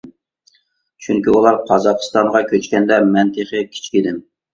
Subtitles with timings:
[1.07, 4.19] چۈنكى، ئۇلار قازاقىستانغا كۆچكەندە مەن تېخى كىچىك ئىدىم.